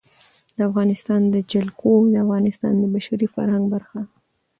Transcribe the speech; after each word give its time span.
د 0.57 0.59
افغانستان 0.69 1.21
جلکو 1.51 1.91
د 2.13 2.15
افغانستان 2.25 2.73
د 2.79 2.83
بشري 2.93 3.27
فرهنګ 3.35 3.65
برخه 3.73 3.99
ده. 4.05 4.09